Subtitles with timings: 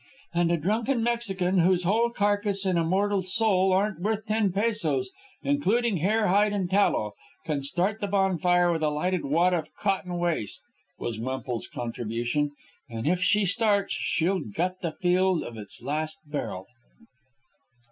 [0.33, 5.11] "And a drunken Mexican, whose whole carcass and immortal soul aren't worth ten pesos
[5.43, 7.11] including hair, hide, and tallow,
[7.45, 10.63] can start the bonfire with a lighted wad of cotton waste,"
[10.97, 12.49] was Wemple's contribution.
[12.89, 16.65] "And if ever she starts, she'll gut the field of its last barrel."